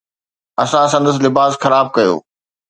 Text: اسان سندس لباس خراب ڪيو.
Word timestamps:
اسان 0.63 0.85
سندس 0.93 1.17
لباس 1.25 1.53
خراب 1.63 1.87
ڪيو. 1.95 2.13